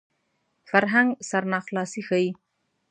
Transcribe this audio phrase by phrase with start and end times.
[0.69, 2.27] فرهنګ سرناخلاصي ښيي